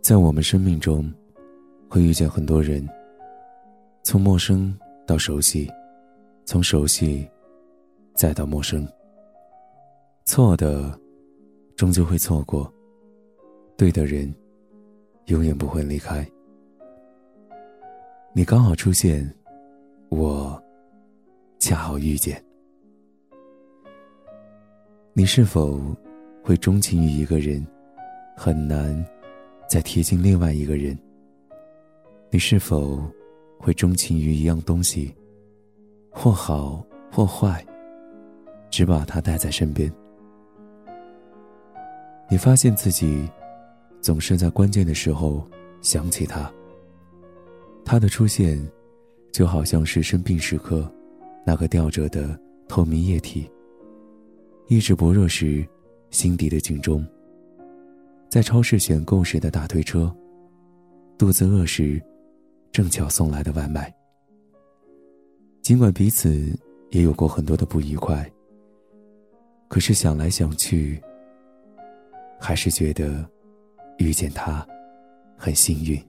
[0.00, 1.10] 在我们生命中，
[1.88, 2.86] 会遇见很多人，
[4.02, 5.70] 从陌生到熟悉，
[6.44, 7.26] 从熟悉
[8.12, 8.86] 再到陌生。
[10.26, 10.98] 错的，
[11.74, 12.70] 终究会错过；
[13.78, 14.30] 对的人，
[15.28, 16.26] 永远不会离开。
[18.34, 19.26] 你刚好出现，
[20.10, 20.62] 我
[21.58, 22.43] 恰好遇见。
[25.16, 25.80] 你是否
[26.42, 27.64] 会钟情于一个人？
[28.36, 29.04] 很难。
[29.68, 30.98] 再贴近另外一个人，
[32.30, 33.00] 你是否
[33.58, 35.14] 会钟情于一样东西，
[36.10, 37.64] 或好或坏，
[38.70, 39.90] 只把它带在身边？
[42.28, 43.28] 你发现自己
[44.00, 45.48] 总是在关键的时候
[45.80, 46.52] 想起他，
[47.84, 48.60] 他的出现
[49.32, 50.92] 就好像是生病时刻
[51.46, 53.50] 那个吊着的透明液体，
[54.66, 55.66] 意志薄弱时
[56.10, 57.06] 心底的警钟。
[58.30, 60.12] 在超市选购时的大推车，
[61.16, 62.02] 肚子饿时，
[62.72, 63.94] 正巧送来的外卖。
[65.62, 66.58] 尽管彼此
[66.90, 68.28] 也有过很多的不愉快，
[69.68, 71.00] 可是想来想去，
[72.40, 73.24] 还是觉得
[73.98, 74.66] 遇见他
[75.36, 76.02] 很幸运。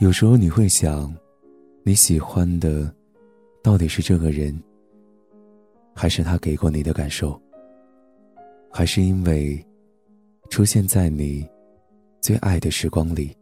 [0.00, 1.14] 有时候你会想，
[1.84, 2.92] 你喜欢的
[3.62, 4.58] 到底是这个人，
[5.98, 7.36] 还是他给过你的感受？
[8.70, 9.60] 还是因为
[10.48, 11.44] 出现在你
[12.20, 13.36] 最爱的时光里，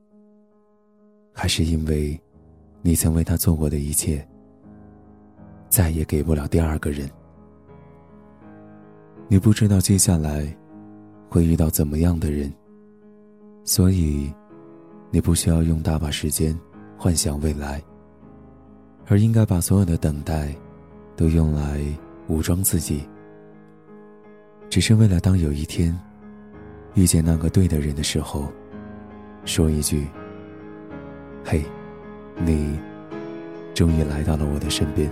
[1.35, 2.19] 还是因为
[2.81, 4.27] 你曾为他做过的一切，
[5.69, 7.07] 再也给不了第二个人。
[9.29, 10.57] 你不知道接下来
[11.29, 12.51] 会遇到怎么样的人，
[13.65, 14.33] 所以
[15.11, 16.59] 你不需要用大把时间
[16.97, 17.83] 幻想未来，
[19.09, 20.57] 而应该把所有的等待
[21.17, 21.85] 都用来
[22.29, 23.09] 武装自己。
[24.69, 25.97] 只是为了当有一天
[26.95, 28.53] 遇见那个对的人的时候，
[29.45, 30.07] 说一句
[31.45, 31.65] ：“嘿，
[32.37, 32.79] 你
[33.75, 35.11] 终于来到了我的身边。”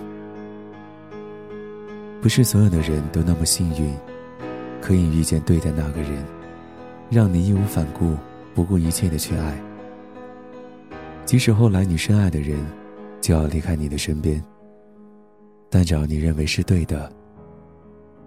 [2.21, 3.95] 不是所有的人都那么幸运，
[4.81, 6.25] 可以遇见对的那个人，
[7.11, 8.17] 让你义无反顾、
[8.55, 9.63] 不顾一切的去爱。
[11.25, 12.59] 即使后来你深爱的人
[13.21, 14.43] 就要离开你的身边，
[15.75, 17.13] 但只要你认为是对的，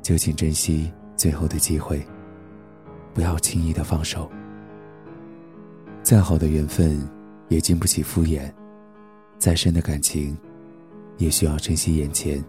[0.02, 0.91] 就请珍惜。
[1.16, 2.06] 最后的机会，
[3.13, 4.30] 不要轻易的放手。
[6.03, 7.02] 再好的缘分，
[7.47, 8.52] 也经不起敷衍；
[9.40, 10.38] 再深的感情，
[11.16, 12.44] 也需要珍惜眼前。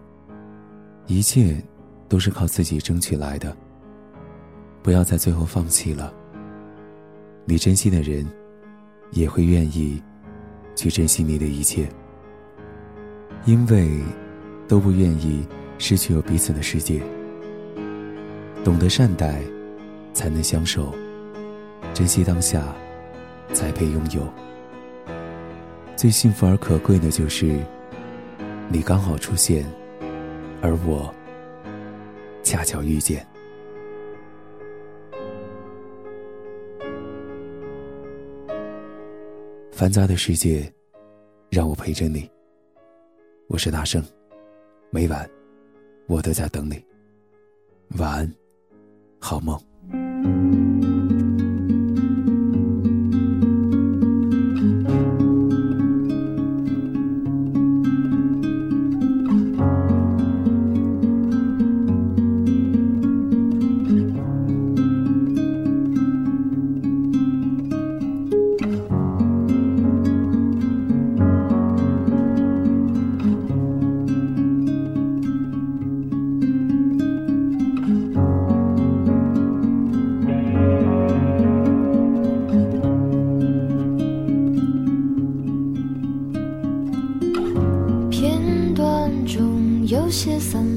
[1.07, 1.63] 一切，
[2.09, 3.57] 都是靠自己争取来的。
[4.83, 6.13] 不要在最后放弃了。
[7.45, 8.27] 你珍惜的人，
[9.13, 10.03] 也会愿意
[10.75, 11.89] 去珍惜你的一切，
[13.47, 14.03] 因为
[14.69, 15.45] 都不愿意
[15.79, 17.03] 失去有彼此的世界。
[18.63, 19.41] 懂得善待，
[20.13, 20.93] 才能相守；
[21.95, 22.77] 珍惜当下，
[23.55, 24.23] 才配拥有。
[25.97, 27.59] 最幸福而可贵的就是，
[28.69, 29.65] 你刚好出现，
[30.61, 31.13] 而我
[32.43, 33.27] 恰巧遇见。
[39.73, 40.71] 繁杂的世界，
[41.51, 42.29] 让我陪着你。
[43.47, 44.03] 我是大圣，
[44.91, 45.29] 每晚
[46.07, 46.83] 我都在等你。
[47.99, 48.35] 晚安。
[49.21, 49.59] 好梦。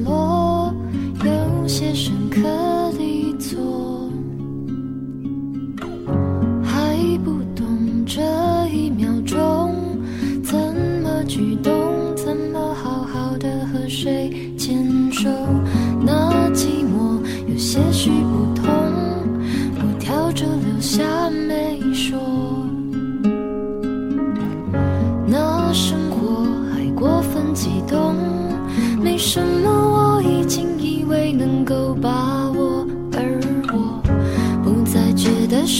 [0.04, 0.74] 落
[1.24, 2.40] 有些深刻
[2.98, 3.81] 的错。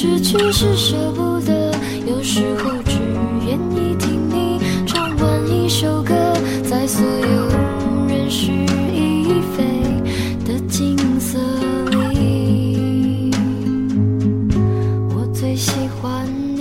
[0.03, 1.73] 失去是舍不得，
[2.05, 2.99] 有时候只
[3.47, 6.13] 愿意听你唱完一首歌，
[6.65, 7.49] 在所有
[8.09, 9.63] 人世已非
[10.45, 11.39] 的景色
[12.11, 13.31] 里，
[15.15, 15.71] 我最喜
[16.01, 16.52] 欢。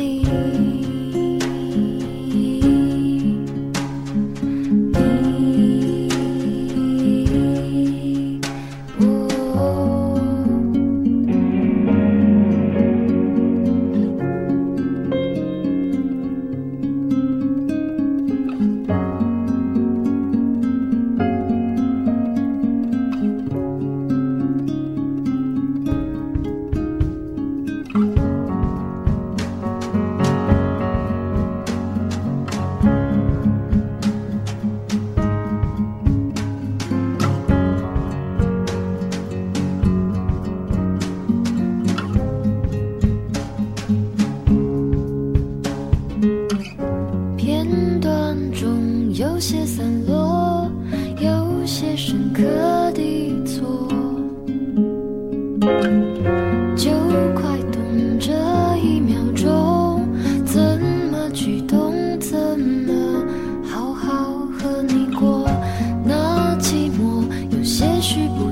[68.12, 68.52] 去不